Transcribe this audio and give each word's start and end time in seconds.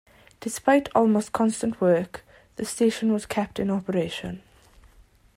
Despite 0.39 0.89
almost 0.95 1.31
constant 1.31 1.79
work, 1.79 2.25
the 2.55 2.65
station 2.65 3.13
was 3.13 3.27
kept 3.27 3.59
in 3.59 3.69
operation. 3.69 4.41